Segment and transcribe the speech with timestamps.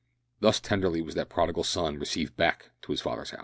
[0.39, 3.39] Thus tenderly was that prodigal son received back to his father's house.